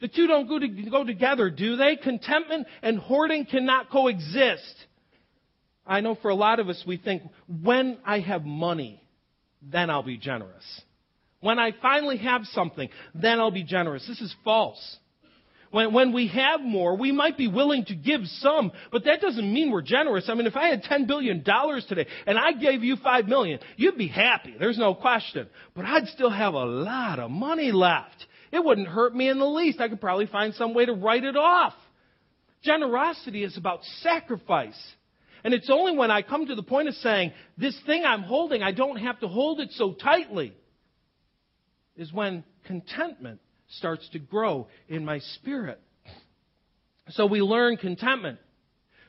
[0.01, 1.95] The two don't go, to, go together, do they?
[1.95, 4.75] Contentment and hoarding cannot coexist.
[5.86, 9.03] I know for a lot of us, we think, when I have money,
[9.72, 10.82] then I'll be generous.
[11.39, 14.05] When I finally have something, then I'll be generous.
[14.07, 14.97] This is false.
[15.72, 19.51] When, when we have more, we might be willing to give some, but that doesn't
[19.51, 20.30] mean we're generous.
[20.30, 23.97] I mean, if I had $10 billion today and I gave you 5 million, you'd
[23.97, 24.53] be happy.
[24.57, 25.47] There's no question.
[25.76, 28.28] But I'd still have a lot of money left.
[28.51, 29.82] It wouldn't hurt me in the least.
[29.82, 31.74] I could probably find some way to write it off.
[32.64, 34.80] Generosity is about sacrifice.
[35.44, 38.64] And it's only when I come to the point of saying, this thing I'm holding,
[38.64, 40.54] I don't have to hold it so tightly,
[41.98, 45.82] is when contentment starts to grow in my spirit.
[47.10, 48.39] So we learn contentment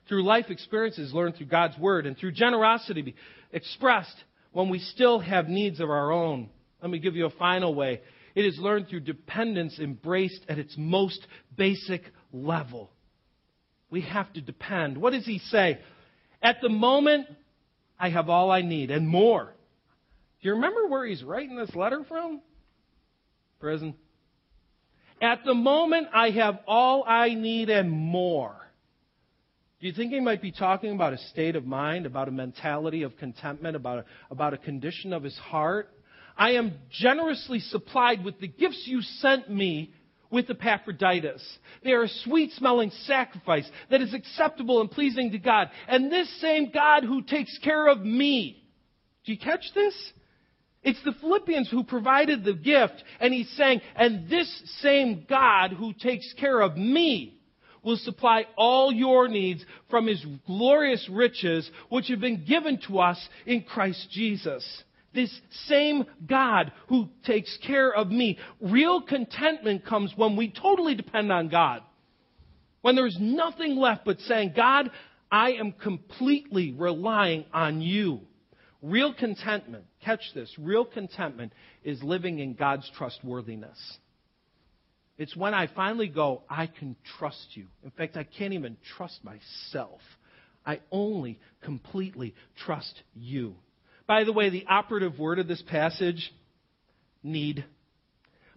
[0.08, 3.14] through life experiences learned through God's Word and through generosity
[3.52, 4.16] expressed
[4.52, 6.50] when we still have needs of our own.
[6.82, 8.00] Let me give you a final way.
[8.34, 11.24] It is learned through dependence embraced at its most
[11.56, 12.90] basic level.
[13.90, 14.98] We have to depend.
[14.98, 15.78] What does he say?
[16.44, 17.26] At the moment,
[17.98, 19.54] I have all I need and more.
[20.42, 22.42] Do you remember where he's writing this letter from?
[23.58, 23.94] Prison.
[25.22, 28.54] At the moment, I have all I need and more.
[29.80, 33.04] Do you think he might be talking about a state of mind, about a mentality
[33.04, 35.88] of contentment, about a, about a condition of his heart?
[36.36, 39.94] I am generously supplied with the gifts you sent me
[40.34, 41.42] with Epaphroditus.
[41.82, 45.70] They are a sweet smelling sacrifice that is acceptable and pleasing to God.
[45.88, 48.62] And this same God who takes care of me.
[49.24, 49.94] Do you catch this?
[50.82, 54.50] It's the Philippians who provided the gift, and he's saying, and this
[54.82, 57.40] same God who takes care of me
[57.82, 63.28] will supply all your needs from his glorious riches, which have been given to us
[63.46, 64.82] in Christ Jesus.
[65.14, 65.34] This
[65.66, 68.38] same God who takes care of me.
[68.60, 71.82] Real contentment comes when we totally depend on God.
[72.82, 74.90] When there's nothing left but saying, God,
[75.30, 78.20] I am completely relying on you.
[78.82, 81.52] Real contentment, catch this, real contentment
[81.82, 83.78] is living in God's trustworthiness.
[85.16, 87.66] It's when I finally go, I can trust you.
[87.82, 90.00] In fact, I can't even trust myself.
[90.66, 92.34] I only completely
[92.66, 93.54] trust you.
[94.06, 96.32] By the way, the operative word of this passage,
[97.22, 97.64] need.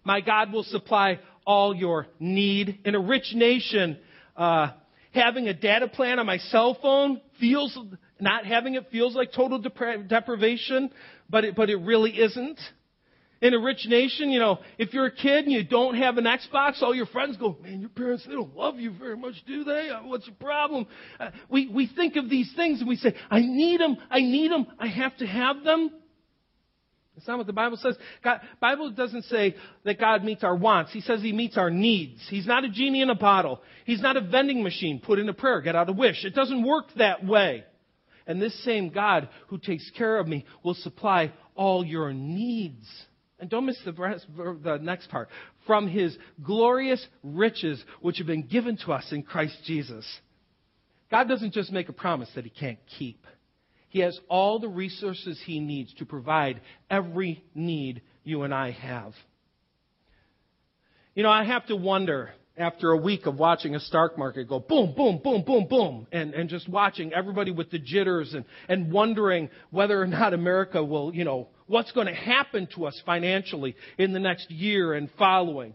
[0.04, 2.80] My God will supply all your need.
[2.84, 3.98] In a rich nation,
[4.36, 4.72] uh,
[5.12, 7.76] having a data plan on my cell phone feels
[8.20, 10.90] not having it feels like total depra- deprivation,
[11.30, 12.58] but it, but it really isn't.
[13.40, 16.24] In a rich nation, you know, if you're a kid and you don't have an
[16.24, 19.62] Xbox, all your friends go, man, your parents, they don't love you very much, do
[19.62, 19.90] they?
[19.90, 20.86] Uh, what's your problem?
[21.20, 24.50] Uh, we, we think of these things and we say, I need them, I need
[24.50, 25.92] them, I have to have them.
[27.14, 27.96] That's not what the Bible says.
[28.22, 30.92] God, Bible doesn't say that God meets our wants.
[30.92, 32.20] He says He meets our needs.
[32.30, 33.60] He's not a genie in a bottle.
[33.84, 35.00] He's not a vending machine.
[35.04, 36.24] Put in a prayer, get out a wish.
[36.24, 37.64] It doesn't work that way.
[38.28, 42.86] And this same God who takes care of me will supply all your needs.
[43.40, 45.28] And don't miss the, rest, the next part.
[45.66, 50.04] From his glorious riches, which have been given to us in Christ Jesus.
[51.10, 53.24] God doesn't just make a promise that he can't keep.
[53.88, 56.60] He has all the resources he needs to provide
[56.90, 59.14] every need you and I have.
[61.14, 64.60] You know, I have to wonder after a week of watching a stock market go
[64.60, 68.92] boom, boom, boom, boom, boom, and, and just watching everybody with the jitters and, and
[68.92, 73.76] wondering whether or not America will, you know, what's going to happen to us financially
[73.96, 75.74] in the next year and following.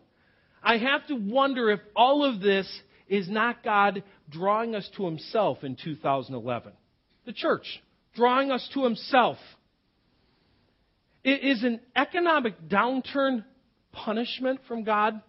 [0.61, 2.67] I have to wonder if all of this
[3.07, 6.73] is not God drawing us to Himself in 2011.
[7.25, 7.81] The church,
[8.15, 9.37] drawing us to Himself.
[11.23, 13.45] Is an economic downturn
[13.93, 15.21] punishment from God?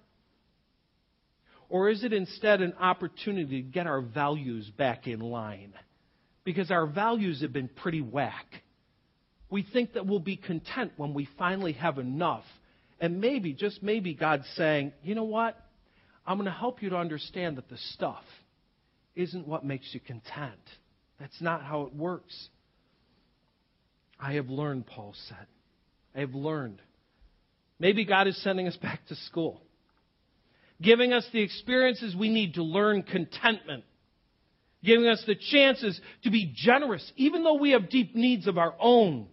[1.69, 5.73] Or is it instead an opportunity to get our values back in line?
[6.45, 8.47] Because our values have been pretty whack.
[9.55, 12.43] We think that we'll be content when we finally have enough.
[12.99, 15.57] And maybe, just maybe, God's saying, you know what?
[16.27, 18.25] I'm going to help you to understand that the stuff
[19.15, 20.59] isn't what makes you content.
[21.21, 22.49] That's not how it works.
[24.19, 25.47] I have learned, Paul said.
[26.17, 26.83] I have learned.
[27.79, 29.61] Maybe God is sending us back to school
[30.83, 33.85] giving us the experiences we need to learn contentment,
[34.83, 38.75] giving us the chances to be generous, even though we have deep needs of our
[38.81, 39.29] own,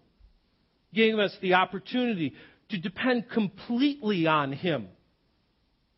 [0.94, 2.34] giving us the opportunity
[2.70, 4.88] to depend completely on Him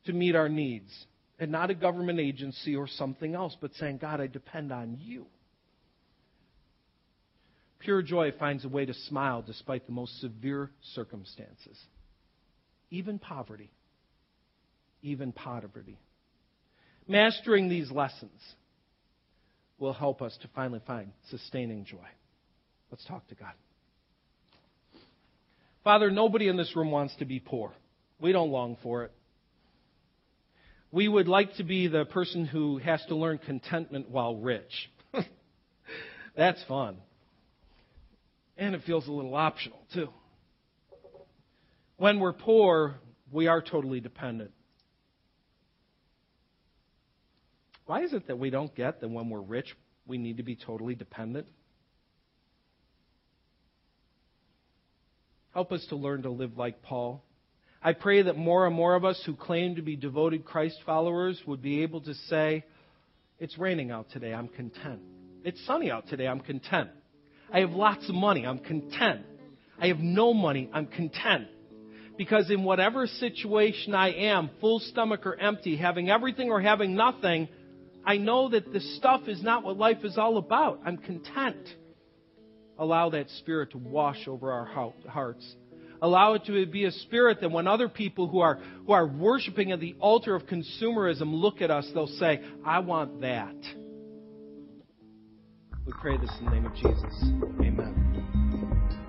[0.06, 0.91] to meet our needs.
[1.39, 5.26] And not a government agency or something else, but saying, God, I depend on you.
[7.80, 11.78] Pure joy finds a way to smile despite the most severe circumstances,
[12.91, 13.72] even poverty
[15.04, 16.00] even poverty.
[17.08, 18.39] Mastering these lessons
[19.78, 21.98] will help us to finally find sustaining joy.
[22.89, 23.52] Let's talk to God.
[25.84, 27.73] Father, nobody in this room wants to be poor.
[28.21, 29.11] We don't long for it.
[30.91, 34.91] We would like to be the person who has to learn contentment while rich.
[36.38, 36.97] That's fun.
[38.57, 40.09] And it feels a little optional, too.
[41.97, 42.95] When we're poor,
[43.31, 44.51] we are totally dependent.
[47.86, 49.75] Why is it that we don't get that when we're rich,
[50.07, 51.47] we need to be totally dependent?
[55.54, 57.24] Help us to learn to live like Paul.
[57.82, 61.39] I pray that more and more of us who claim to be devoted Christ followers
[61.45, 62.64] would be able to say,
[63.39, 65.01] It's raining out today, I'm content.
[65.43, 66.89] It's sunny out today, I'm content.
[67.51, 69.26] I have lots of money, I'm content.
[69.80, 71.47] I have no money, I'm content.
[72.18, 77.47] Because in whatever situation I am, full stomach or empty, having everything or having nothing,
[78.06, 80.82] I know that this stuff is not what life is all about.
[80.86, 81.68] I'm content.
[82.84, 84.65] Allow that spirit to wash over our
[85.07, 85.55] hearts.
[86.01, 89.71] Allow it to be a spirit that when other people who are, who are worshiping
[89.71, 93.55] at the altar of consumerism look at us, they'll say, I want that.
[95.86, 97.23] We pray this in the name of Jesus.
[97.61, 98.99] Amen.